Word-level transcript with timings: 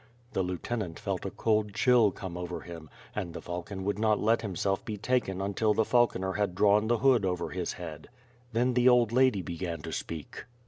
The 0.33 0.41
lieutenant 0.41 0.97
felt 0.97 1.27
a 1.27 1.29
cold 1.29 1.75
chill 1.75 2.09
come 2.09 2.35
over 2.35 2.61
him 2.61 2.89
and 3.15 3.35
the 3.35 3.39
falcon 3.41 3.83
would 3.83 3.99
not 3.99 4.19
let 4.19 4.41
himself 4.41 4.83
be 4.83 4.97
taken 4.97 5.39
until 5.41 5.75
the 5.75 5.85
falconer 5.85 6.33
had 6.33 6.55
drawn 6.55 6.87
the 6.87 6.97
hood 6.97 7.23
over 7.23 7.51
his 7.51 7.73
head. 7.73 8.09
Then 8.51 8.73
the 8.73 8.89
old 8.89 9.11
lady 9.11 9.43
began 9.43 9.83
to 9.83 9.91
speak. 9.91 10.45